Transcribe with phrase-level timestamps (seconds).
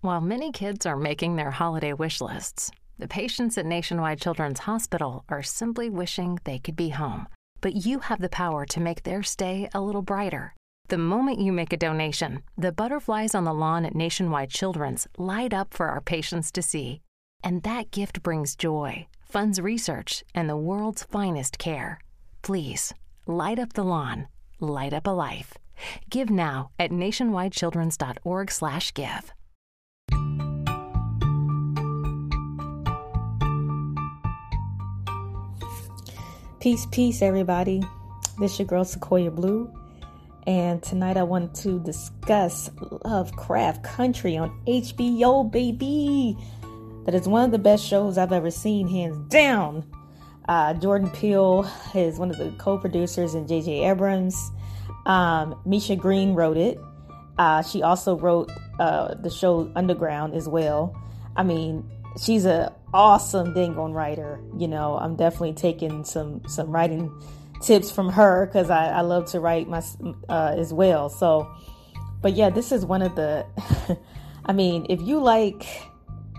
[0.00, 5.24] While many kids are making their holiday wish lists, the patients at Nationwide Children's Hospital
[5.28, 7.26] are simply wishing they could be home.
[7.60, 10.54] But you have the power to make their stay a little brighter.
[10.86, 15.52] The moment you make a donation, the butterflies on the lawn at Nationwide Children's light
[15.52, 17.00] up for our patients to see.
[17.42, 21.98] And that gift brings joy, funds research, and the world's finest care.
[22.42, 22.94] Please,
[23.26, 24.28] light up the lawn,
[24.60, 25.54] light up a life.
[26.08, 29.32] Give now at nationwidechildrens.org/give.
[36.60, 37.80] Peace, peace, everybody.
[38.40, 39.72] This is your girl Sequoia Blue,
[40.44, 42.68] and tonight I want to discuss
[43.04, 46.36] Lovecraft Country on HBO, baby.
[47.04, 49.88] That is one of the best shows I've ever seen, hands down.
[50.48, 53.84] Uh, Jordan Peele is one of the co-producers, and J.J.
[53.88, 54.50] Abrams.
[55.06, 56.80] Um, Misha Green wrote it.
[57.38, 58.50] Uh, she also wrote
[58.80, 61.00] uh, the show Underground as well.
[61.36, 61.88] I mean,
[62.22, 64.40] she's a awesome dingon writer.
[64.56, 67.12] You know, I'm definitely taking some some writing
[67.62, 69.82] tips from her because I, I love to write my
[70.28, 71.08] uh, as well.
[71.08, 71.50] So,
[72.20, 73.46] but yeah, this is one of the.
[74.44, 75.66] I mean, if you like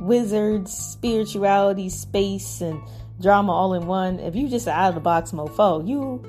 [0.02, 2.82] wizards, spirituality, space, and
[3.22, 6.24] drama all in one, if you just out of the box mofo, you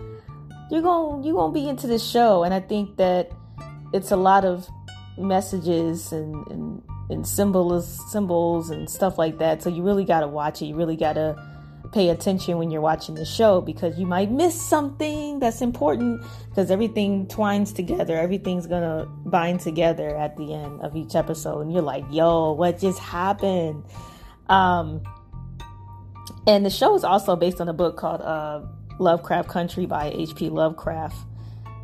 [0.70, 3.32] you're gonna you're gonna be into this show, and I think that
[3.92, 4.68] it's a lot of
[5.18, 9.62] messages and, and and symbols symbols and stuff like that.
[9.62, 10.66] So you really got to watch it.
[10.66, 11.36] You really got to
[11.92, 16.70] pay attention when you're watching the show because you might miss something that's important because
[16.70, 18.16] everything twines together.
[18.16, 22.78] Everything's to bind together at the end of each episode and you're like, "Yo, what
[22.78, 23.84] just happened?"
[24.48, 25.02] Um
[26.46, 28.62] and the show is also based on a book called uh,
[28.98, 30.48] Lovecraft Country by H.P.
[30.48, 31.16] Lovecraft.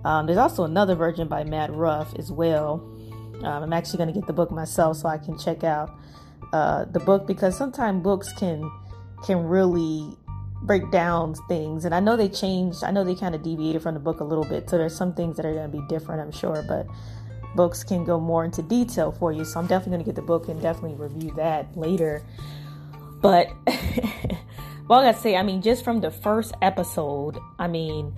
[0.04, 2.95] Um, there's also another version by Matt Ruff as well.
[3.42, 5.90] Um, I'm actually going to get the book myself so I can check out
[6.52, 8.70] uh, the book because sometimes books can
[9.24, 10.16] can really
[10.62, 11.84] break down things.
[11.84, 12.84] And I know they changed.
[12.84, 15.14] I know they kind of deviated from the book a little bit, so there's some
[15.14, 16.64] things that are going to be different, I'm sure.
[16.66, 16.86] But
[17.54, 20.22] books can go more into detail for you, so I'm definitely going to get the
[20.22, 22.22] book and definitely review that later.
[23.20, 23.48] But
[24.88, 28.14] well, I gotta say, I mean, just from the first episode, I mean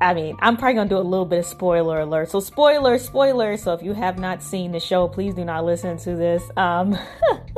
[0.00, 2.30] I mean, I'm probably gonna do a little bit of spoiler alert.
[2.30, 3.56] So spoiler, spoiler.
[3.56, 6.42] So if you have not seen the show, please do not listen to this.
[6.56, 6.98] Um,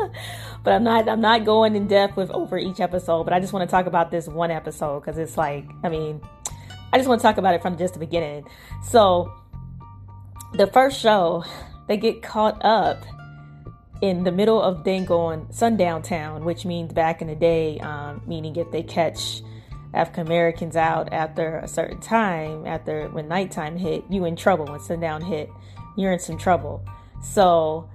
[0.64, 3.24] but I'm not, I'm not going in depth with over each episode.
[3.24, 6.20] But I just want to talk about this one episode because it's like, I mean,
[6.92, 8.46] I just want to talk about it from just the beginning.
[8.82, 9.32] So
[10.54, 11.44] the first show,
[11.88, 13.04] they get caught up
[14.00, 18.56] in the middle of Dingon sundown town, which means back in the day, um, meaning
[18.56, 19.42] if they catch
[19.96, 24.66] African Americans out after a certain time, after when nighttime hit, you in trouble.
[24.66, 25.50] When sundown hit,
[25.96, 26.84] you're in some trouble.
[27.22, 27.88] So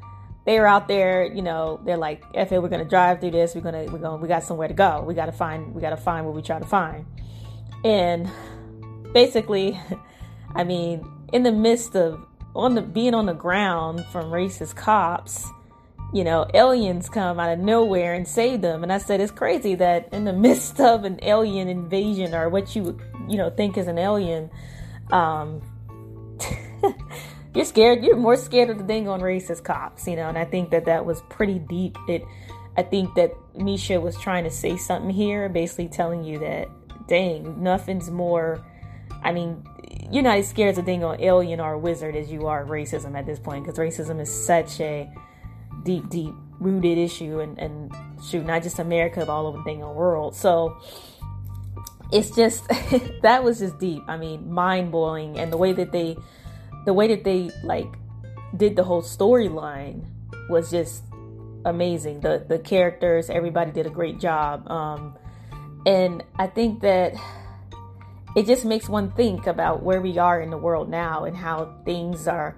[0.46, 3.62] they were out there, you know, they're like, "If we're gonna drive through this, we're
[3.62, 5.04] gonna, we're gonna, we got somewhere to go.
[5.06, 7.06] We gotta find, we gotta find what we try to find."
[7.84, 8.30] And
[9.14, 9.80] basically,
[10.56, 12.26] I mean, in the midst of
[12.56, 15.48] on the being on the ground from racist cops
[16.14, 18.84] you know, aliens come out of nowhere and save them.
[18.84, 22.76] And I said, it's crazy that in the midst of an alien invasion or what
[22.76, 24.50] you, you know, think is an alien,
[25.12, 25.62] um,
[27.56, 28.04] you're scared.
[28.04, 30.86] You're more scared of the dang on racist cops, you know, and I think that
[30.86, 31.98] that was pretty deep.
[32.08, 32.24] It,
[32.78, 36.70] I think that Misha was trying to say something here, basically telling you that,
[37.08, 38.66] dang, nothing's more,
[39.24, 39.66] I mean,
[40.10, 42.66] you're not as scared as a dang on alien or a wizard as you are
[42.66, 45.12] racism at this point, because racism is such a,
[45.84, 47.92] deep, deep rooted issue and, and
[48.24, 50.36] shoot, not just America, but all over the dang world.
[50.36, 50.80] So
[52.12, 52.68] it's just
[53.22, 54.04] that was just deep.
[54.08, 56.18] I mean, mind blowing, and the way that they,
[56.86, 57.88] the way that they like
[58.56, 60.06] did the whole storyline
[60.50, 61.04] was just
[61.66, 62.22] amazing.
[62.22, 65.18] The the characters, everybody did a great job, um,
[65.86, 67.14] and I think that
[68.36, 71.76] it just makes one think about where we are in the world now and how
[71.86, 72.56] things are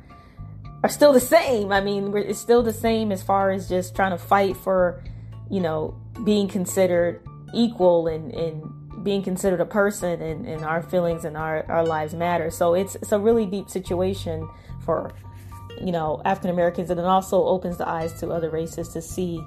[0.84, 1.72] are still the same.
[1.72, 5.02] I mean, it's still the same as far as just trying to fight for,
[5.50, 5.96] you know,
[6.26, 11.66] being considered equal and, and being considered a person and, and our feelings and our,
[11.72, 12.52] our lives matter.
[12.52, 14.48] So it's, it's a really deep situation
[14.84, 15.14] for,
[15.82, 19.42] you know, African Americans and it also opens the eyes to other races to see,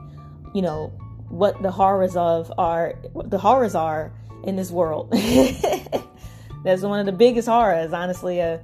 [0.55, 0.89] you know,
[1.29, 2.95] what the horrors of are,
[3.27, 4.13] the horrors are
[4.45, 5.11] in this world.
[6.65, 8.41] That's one of the biggest horrors, honestly.
[8.41, 8.59] Uh,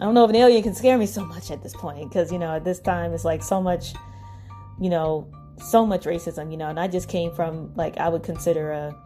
[0.00, 2.32] I don't know if an alien can scare me so much at this point because
[2.32, 3.92] you know at this time it's like so much,
[4.80, 8.22] you know, so much racism, you know, and I just came from like I would
[8.22, 8.96] consider a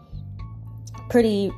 [1.11, 1.51] pretty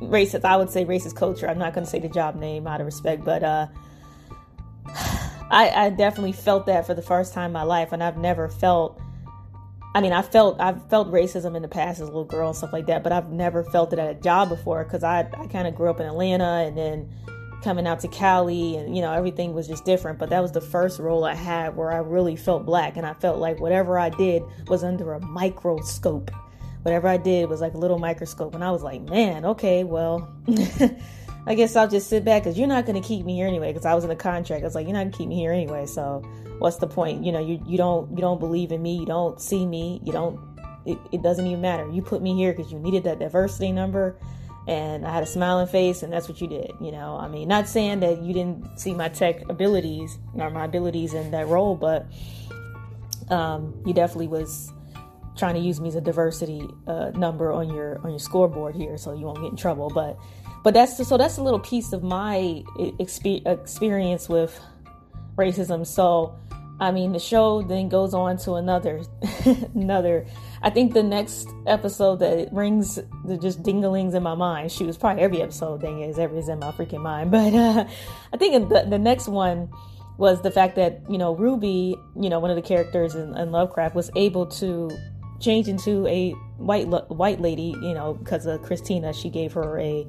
[0.00, 0.44] racist.
[0.44, 1.48] I would say racist culture.
[1.48, 3.68] I'm not going to say the job name out of respect, but uh,
[4.86, 8.48] I, I definitely felt that for the first time in my life, and I've never
[8.48, 9.00] felt.
[9.94, 12.56] I mean, I felt I've felt racism in the past as a little girl and
[12.56, 15.46] stuff like that, but I've never felt it at a job before because I I
[15.46, 17.12] kind of grew up in Atlanta and then
[17.62, 20.18] coming out to Cali and you know everything was just different.
[20.18, 23.14] But that was the first role I had where I really felt black, and I
[23.14, 26.30] felt like whatever I did was under a microscope.
[26.82, 30.32] Whatever I did was like a little microscope, and I was like, man, okay, well.
[31.46, 33.72] I guess I'll just sit back because you're not going to keep me here anyway.
[33.72, 34.62] Because I was in a contract.
[34.62, 35.86] I was like, you're not going to keep me here anyway.
[35.86, 36.22] So
[36.58, 37.24] what's the point?
[37.24, 38.96] You know, you you don't you don't believe in me.
[38.96, 40.00] You don't see me.
[40.04, 40.38] You don't.
[40.86, 41.88] It, it doesn't even matter.
[41.90, 44.16] You put me here because you needed that diversity number,
[44.68, 46.72] and I had a smiling face, and that's what you did.
[46.80, 50.64] You know, I mean, not saying that you didn't see my tech abilities or my
[50.64, 52.06] abilities in that role, but
[53.30, 54.72] um, you definitely was
[55.36, 58.96] trying to use me as a diversity uh, number on your on your scoreboard here,
[58.96, 59.88] so you won't get in trouble.
[59.88, 60.18] But
[60.62, 62.62] but that's so that's a little piece of my
[62.98, 64.60] experience with
[65.36, 65.86] racism.
[65.86, 66.36] So,
[66.78, 69.02] I mean, the show then goes on to another,
[69.74, 70.26] another.
[70.62, 74.70] I think the next episode that rings the just dinglings in my mind.
[74.70, 77.30] She was probably every episode dang is ever is in my freaking mind.
[77.40, 77.86] But uh,
[78.32, 79.70] I think the, the next one
[80.18, 83.52] was the fact that you know Ruby, you know, one of the characters in, in
[83.52, 84.90] Lovecraft, was able to
[85.40, 87.74] change into a white white lady.
[87.80, 90.06] You know, because of Christina, she gave her a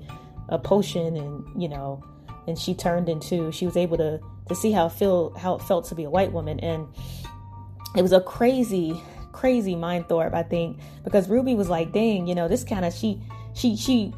[0.50, 2.03] a potion and you know
[2.48, 5.86] and she turned into she was able to to see how feel how it felt
[5.86, 6.88] to be a white woman and
[7.95, 9.01] it was a crazy
[9.31, 12.94] crazy mind thorpe i think because ruby was like dang you know this kind of
[12.94, 13.22] she
[13.54, 14.13] she she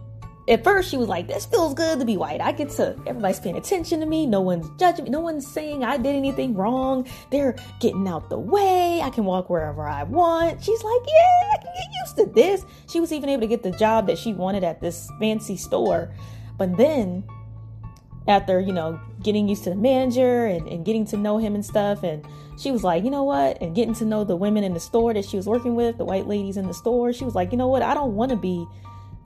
[0.48, 2.42] at first she was like this feels good to be white.
[2.42, 4.26] I get to everybody's paying attention to me.
[4.26, 5.10] No one's judging me.
[5.10, 7.08] No one's saying i did anything wrong.
[7.32, 9.02] They're getting out the way.
[9.02, 10.64] I can walk wherever i want.
[10.64, 12.66] She's like yeah i can get used to this.
[12.90, 16.14] She was even able to get the job that she wanted at this fancy store.
[16.58, 17.24] But then
[18.28, 21.66] after you know getting used to the manager and, and getting to know him and
[21.66, 22.26] stuff and
[22.58, 25.14] she was like you know what and getting to know the women in the store
[25.14, 27.58] that she was working with the white ladies in the store she was like you
[27.58, 28.66] know what i don't want to be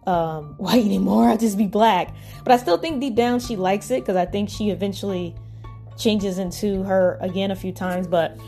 [0.08, 1.30] um, white anymore.
[1.30, 2.16] I'll just be black.
[2.44, 5.36] But I still think deep down she likes it because I think she eventually
[5.98, 8.08] changes into her again a few times.
[8.08, 8.40] But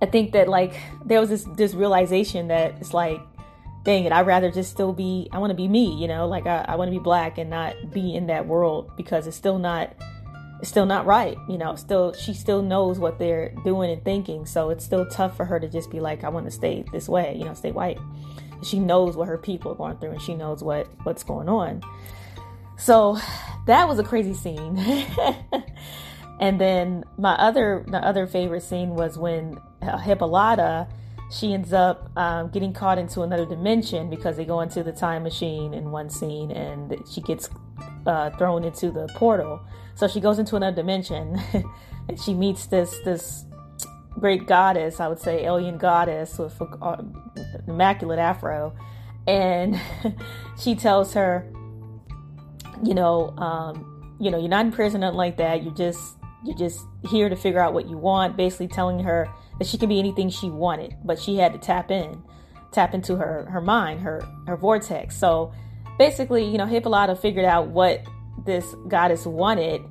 [0.00, 3.20] I think that like there was this this realization that it's like,
[3.84, 5.28] dang it, I'd rather just still be.
[5.32, 7.50] I want to be me, you know, like I, I want to be black and
[7.50, 9.94] not be in that world because it's still not.
[10.60, 11.76] It's still not right, you know.
[11.76, 15.60] Still, she still knows what they're doing and thinking, so it's still tough for her
[15.60, 17.98] to just be like, "I want to stay this way," you know, stay white.
[18.62, 21.82] She knows what her people are going through and she knows what what's going on.
[22.76, 23.18] So
[23.66, 24.76] that was a crazy scene.
[26.40, 30.88] And then my other the other favorite scene was when hippolyta
[31.30, 35.22] she ends up um, getting caught into another dimension because they go into the time
[35.22, 37.50] machine in one scene and she gets
[38.06, 39.60] uh, thrown into the portal
[39.94, 41.38] so she goes into another dimension
[42.08, 43.44] and she meets this this
[44.18, 46.96] great goddess, I would say, alien goddess with uh,
[47.66, 48.74] immaculate afro,
[49.26, 49.80] and
[50.58, 51.50] she tells her,
[52.82, 55.62] you know, um, you know, you're not in prison, nothing like that.
[55.62, 58.36] You're just you're just here to figure out what you want.
[58.36, 59.28] Basically, telling her
[59.58, 62.22] that she can be anything she wanted, but she had to tap in,
[62.72, 65.16] tap into her her mind, her her vortex.
[65.16, 65.52] So
[65.98, 68.02] basically, you know, Hippolyta figured out what
[68.44, 69.82] this goddess wanted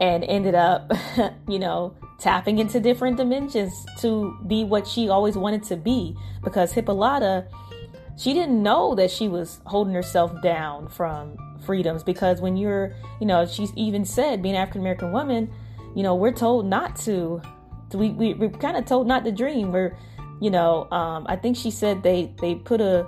[0.00, 0.92] and ended up,
[1.48, 6.16] you know, tapping into different dimensions to be what she always wanted to be.
[6.42, 7.46] Because Hippolyta
[8.16, 12.02] she didn't know that she was holding herself down from freedoms.
[12.02, 15.50] Because when you're you know she's even said being African American woman
[15.94, 17.40] you know we're told not to.
[17.92, 19.70] We, we we're kind of told not to dream.
[19.70, 19.96] We're
[20.40, 23.06] you know um, I think she said they they put a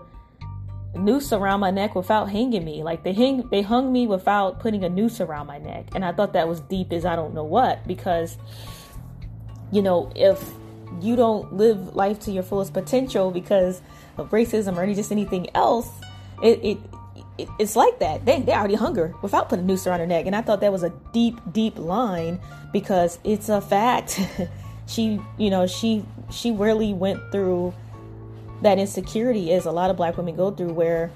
[0.97, 4.85] noose around my neck without hanging me like they hang they hung me without putting
[4.85, 7.45] a noose around my neck and I thought that was deep as I don't know
[7.45, 8.37] what because
[9.71, 10.43] you know, if
[11.01, 13.83] you don't live life to your fullest potential because
[14.17, 15.91] of racism or any just anything else,
[16.43, 16.79] it, it,
[17.39, 18.25] it it's like that.
[18.25, 20.73] They they already hunger without putting a noose around her neck, and I thought that
[20.73, 22.41] was a deep deep line
[22.73, 24.21] because it's a fact.
[24.87, 27.75] she you know she she really went through
[28.63, 31.11] that insecurity is a lot of black women go through where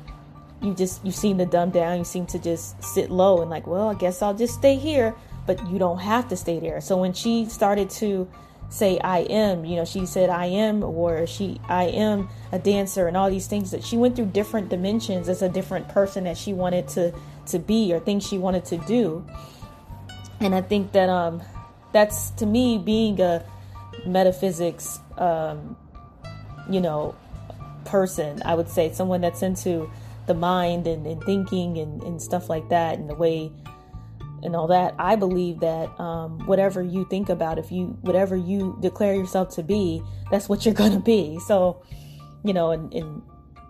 [0.63, 3.67] you just you seem to dumb down you seem to just sit low and like
[3.67, 5.15] well i guess i'll just stay here
[5.47, 6.81] but you don't have to stay there.
[6.81, 8.29] So when she started to
[8.69, 13.09] say I am, you know, she said I am or she I am a dancer
[13.09, 16.37] and all these things that she went through different dimensions as a different person that
[16.37, 17.13] she wanted to
[17.47, 19.27] to be or things she wanted to do.
[20.39, 21.43] And I think that um
[21.93, 23.45] that's to me being a
[24.07, 25.77] metaphysics um
[26.71, 27.17] you know
[27.85, 29.91] person, I would say someone that's into
[30.27, 33.53] the mind and, and thinking and, and stuff like that and the way
[34.43, 34.95] and all that.
[34.99, 39.63] I believe that um, whatever you think about, if you whatever you declare yourself to
[39.63, 41.39] be, that's what you're gonna be.
[41.41, 41.83] So,
[42.45, 43.23] you know, and, and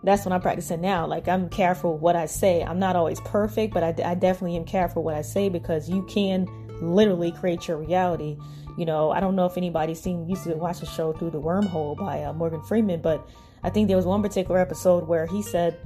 [0.03, 1.07] that's what I'm practicing now.
[1.07, 2.63] Like I'm careful what I say.
[2.63, 6.05] I'm not always perfect, but I, I definitely am careful what I say because you
[6.07, 6.47] can
[6.81, 8.39] literally create your reality.
[8.79, 11.41] You know, I don't know if anybody's seen used to watch the show Through the
[11.41, 13.29] Wormhole by uh, Morgan Freeman, but
[13.63, 15.79] I think there was one particular episode where he said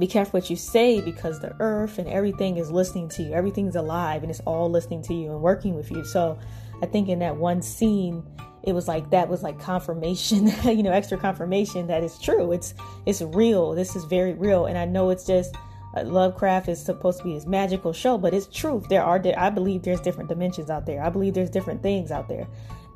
[0.00, 3.34] be careful what you say because the earth and everything is listening to you.
[3.34, 6.04] Everything's alive and it's all listening to you and working with you.
[6.04, 6.38] So
[6.82, 8.24] I think in that one scene,
[8.62, 12.52] it was like that was like confirmation, you know, extra confirmation that it's true.
[12.52, 13.74] It's it's real.
[13.74, 14.66] This is very real.
[14.66, 15.54] And I know it's just
[15.94, 18.88] uh, Lovecraft is supposed to be this magical show, but it's truth.
[18.88, 21.02] There are I believe there's different dimensions out there.
[21.02, 22.46] I believe there's different things out there.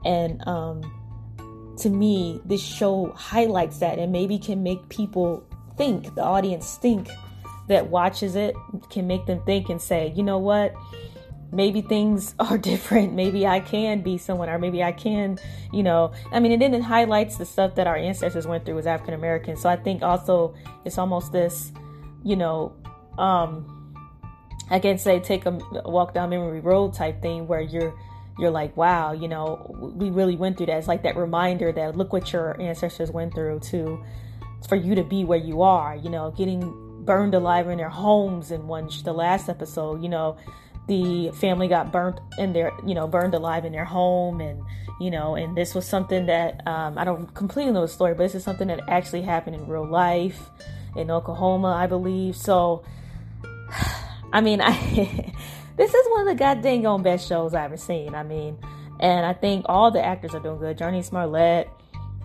[0.06, 0.82] And um
[1.78, 5.44] to me, this show highlights that and maybe can make people
[5.76, 7.08] think, the audience think
[7.68, 8.54] that watches it
[8.90, 10.74] can make them think and say, you know what?
[11.52, 13.14] Maybe things are different.
[13.14, 15.38] Maybe I can be someone, or maybe I can,
[15.72, 16.12] you know.
[16.32, 19.14] I mean, and then it highlights the stuff that our ancestors went through as African
[19.14, 19.60] Americans.
[19.62, 20.54] So I think also
[20.84, 21.72] it's almost this,
[22.22, 22.74] you know,
[23.18, 23.70] um,
[24.70, 25.52] I can say take a
[25.84, 27.94] walk down memory road type thing where you're
[28.38, 30.78] you're like, wow, you know, we really went through that.
[30.78, 34.02] It's like that reminder that look what your ancestors went through to
[34.68, 38.50] for you to be where you are, you know, getting burned alive in their homes
[38.50, 40.36] in one the last episode, you know,
[40.88, 44.62] the family got burnt in their, you know, burned alive in their home and
[45.00, 48.22] you know, and this was something that um, I don't completely know the story, but
[48.22, 50.50] this is something that actually happened in real life
[50.96, 52.36] in Oklahoma, I believe.
[52.36, 52.84] So,
[54.34, 54.72] I mean, I
[55.76, 58.14] this is one of the goddamn on best shows I've ever seen.
[58.14, 58.58] I mean,
[59.00, 60.76] and I think all the actors are doing good.
[60.76, 61.70] Jurnee Smollett,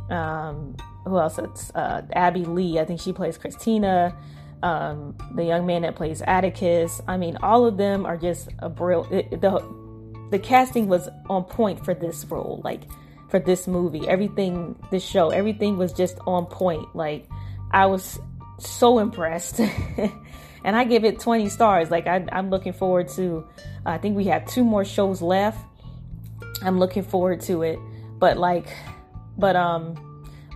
[0.09, 0.75] um,
[1.05, 1.37] who else?
[1.37, 2.79] It's uh, Abbey Lee.
[2.79, 4.17] I think she plays Christina.
[4.61, 6.99] Um, the young man that plays Atticus.
[7.07, 9.39] I mean, all of them are just a brilliant.
[9.39, 9.63] The
[10.31, 12.81] the casting was on point for this role, like
[13.29, 14.07] for this movie.
[14.07, 16.95] Everything, this show, everything was just on point.
[16.95, 17.27] Like
[17.71, 18.19] I was
[18.59, 19.59] so impressed,
[20.63, 21.91] and I give it 20 stars.
[21.91, 23.47] Like I, I'm looking forward to.
[23.85, 25.63] I think we have two more shows left.
[26.61, 27.79] I'm looking forward to it,
[28.19, 28.67] but like,
[29.37, 30.05] but um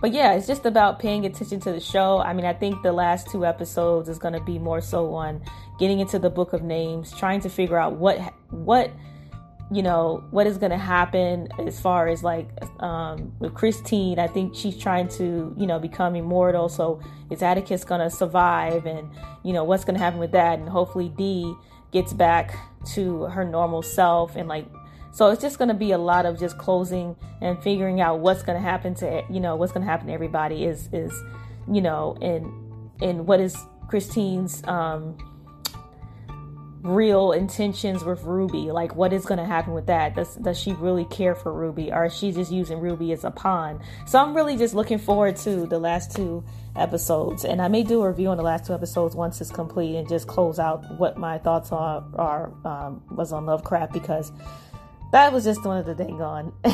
[0.00, 2.18] but yeah, it's just about paying attention to the show.
[2.18, 5.40] I mean, I think the last two episodes is going to be more so on
[5.78, 8.18] getting into the book of names, trying to figure out what
[8.50, 8.90] what
[9.74, 12.48] you know what is going to happen as far as like
[12.80, 14.18] um, with Christine.
[14.18, 16.68] I think she's trying to you know become immortal.
[16.68, 17.00] So
[17.30, 19.10] is Atticus going to survive, and
[19.42, 21.54] you know what's going to happen with that, and hopefully Dee
[21.90, 22.56] gets back
[22.94, 24.66] to her normal self and like
[25.12, 28.42] so it's just going to be a lot of just closing and figuring out what's
[28.42, 31.12] going to happen to you know what's going to happen to everybody is is
[31.72, 32.52] you know and
[33.00, 33.56] and what is
[33.88, 35.16] Christine's um
[36.84, 38.70] real intentions with Ruby.
[38.70, 40.14] Like, what is going to happen with that?
[40.14, 43.30] Does does she really care for Ruby, or is she just using Ruby as a
[43.30, 43.82] pawn?
[44.06, 46.44] So I'm really just looking forward to the last two
[46.76, 49.96] episodes, and I may do a review on the last two episodes once it's complete,
[49.96, 54.30] and just close out what my thoughts are are um, was on Lovecraft because
[55.12, 56.52] that was just one of the dang on.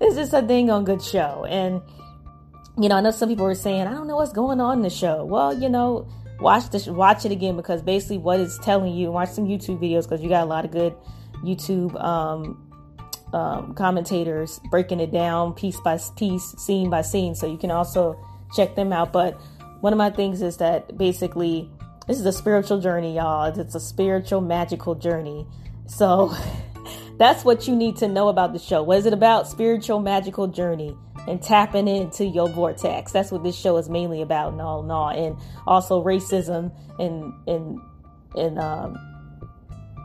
[0.00, 1.44] it's just a dang on good show.
[1.48, 1.80] And,
[2.78, 4.82] you know, I know some people were saying, I don't know what's going on in
[4.82, 5.24] the show.
[5.24, 6.06] Well, you know,
[6.40, 10.02] watch this, watch it again because basically what it's telling you, watch some YouTube videos
[10.02, 10.94] because you got a lot of good
[11.44, 12.62] YouTube um,
[13.32, 17.34] um, commentators breaking it down piece by piece, scene by scene.
[17.34, 18.18] So you can also
[18.54, 19.12] check them out.
[19.12, 19.40] But
[19.80, 21.70] one of my things is that basically
[22.06, 23.46] this is a spiritual journey, y'all.
[23.58, 25.46] It's a spiritual, magical journey.
[25.86, 26.34] So
[27.18, 28.82] That's what you need to know about the show.
[28.82, 29.48] What is it about?
[29.48, 33.12] Spiritual magical journey and tapping into your vortex.
[33.12, 35.08] That's what this show is mainly about and all in all.
[35.08, 37.80] And also racism and and
[38.36, 38.96] and um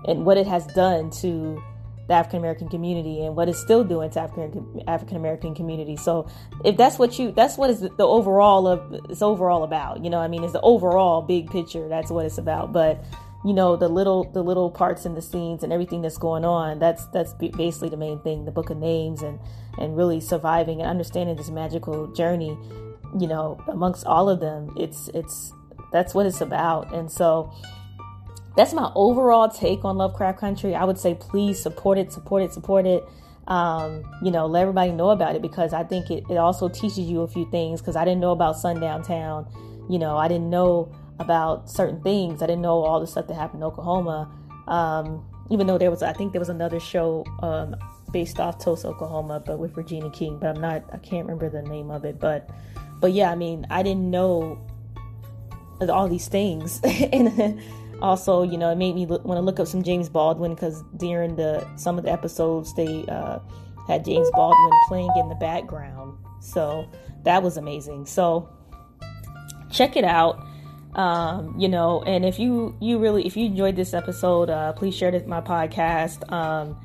[0.08, 1.62] and what it has done to
[2.08, 5.96] the African American community and what it's still doing to African African American community.
[5.96, 6.28] So
[6.66, 10.04] if that's what you that's what is the overall of it's overall about.
[10.04, 11.88] You know, I mean, it's the overall big picture.
[11.88, 12.74] That's what it's about.
[12.74, 13.04] But
[13.44, 16.78] you know the little the little parts in the scenes and everything that's going on
[16.78, 19.40] that's that's basically the main thing the book of names and
[19.80, 22.56] and really surviving and understanding this magical journey
[23.20, 24.74] you know amongst all of them.
[24.78, 25.54] It's it's
[25.92, 26.94] that's what it's about.
[26.94, 27.52] And so
[28.56, 30.76] that's my overall take on lovecraft country.
[30.76, 33.04] I would say please support it support it support it.
[33.48, 37.00] Um, you know let everybody know about it because i think it, it also teaches
[37.00, 39.48] you a few things because i didn't know about sundown town.
[39.90, 42.42] You know i didn't know about certain things.
[42.42, 44.30] I didn't know all the stuff that happened in Oklahoma.
[44.68, 47.76] Um, even though there was, I think there was another show um,
[48.12, 50.38] based off Tulsa, Oklahoma, but with Regina King.
[50.40, 52.20] But I'm not, I can't remember the name of it.
[52.20, 52.50] But,
[53.00, 54.60] but yeah, I mean, I didn't know
[55.90, 57.60] all these things, and
[58.02, 60.84] also, you know, it made me look, want to look up some James Baldwin because
[60.98, 63.40] during the some of the episodes they uh,
[63.88, 66.88] had James Baldwin playing in the background, so
[67.24, 68.06] that was amazing.
[68.06, 68.50] So
[69.72, 70.46] check it out.
[70.96, 74.96] Um, you know, and if you you really if you enjoyed this episode, uh, please
[74.96, 76.78] share this, my podcast um,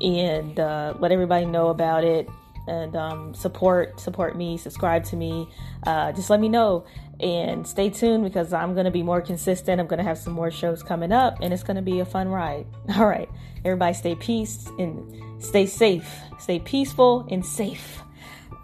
[0.00, 2.28] and uh, let everybody know about it
[2.68, 5.48] and um, support support me, subscribe to me.
[5.86, 6.84] Uh, just let me know
[7.20, 9.80] and stay tuned because I'm to be more consistent.
[9.80, 12.66] I'm to have some more shows coming up, and it's to be a fun ride.
[12.96, 13.28] All right,
[13.64, 16.08] everybody, stay peace and stay safe.
[16.38, 18.02] Stay peaceful and safe.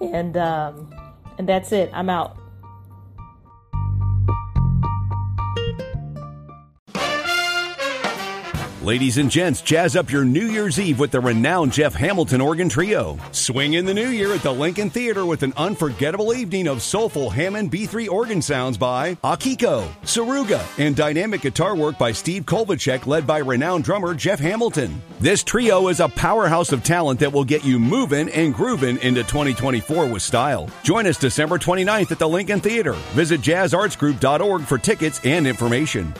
[0.01, 0.95] And um,
[1.39, 1.91] and that's it.
[1.93, 2.37] I'm out.
[8.85, 12.69] Ladies and gents, jazz up your New Year's Eve with the renowned Jeff Hamilton Organ
[12.69, 13.19] Trio.
[13.33, 17.31] Swing in the new year at the Lincoln Theater with an unforgettable evening of soulful
[17.31, 23.27] Hammond B3 organ sounds by Akiko, Tsuruga, and dynamic guitar work by Steve Kolbachek, led
[23.27, 25.01] by renowned drummer Jeff Hamilton.
[25.19, 29.23] This trio is a powerhouse of talent that will get you moving and grooving into
[29.23, 30.69] 2024 with style.
[30.83, 32.93] Join us December 29th at the Lincoln Theater.
[33.15, 36.13] Visit jazzartsgroup.org for tickets and information.